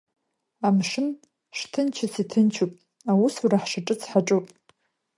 Амшын 0.67 1.07
шҭынчыц 1.57 2.13
иҭынчуп, 2.23 2.71
аусура 3.11 3.57
ҳшаҿыц 3.63 4.01
ҳаҿуп. 4.09 4.45